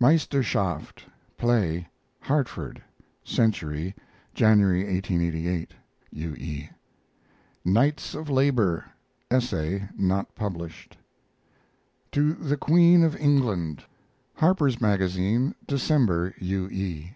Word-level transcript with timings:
MEISTERSCHAFT 0.00 1.06
play 1.38 1.88
(Hartford) 2.20 2.82
Century, 3.24 3.94
January, 4.34 4.80
1888. 4.84 5.70
U. 6.10 6.34
E. 6.34 6.68
KNIGHTS 7.64 8.14
OF 8.14 8.28
LABOR 8.28 8.84
essay 9.30 9.88
(not 9.96 10.34
published). 10.34 10.98
To 12.10 12.34
THE 12.34 12.58
QUEEN 12.58 13.02
OF 13.02 13.16
ENGLAND 13.16 13.82
Harper's 14.34 14.78
Magazine, 14.78 15.54
December. 15.66 16.34
U. 16.38 16.68
E. 16.68 17.12